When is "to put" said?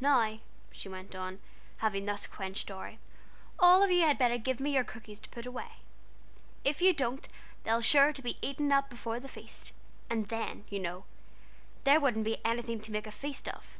5.20-5.44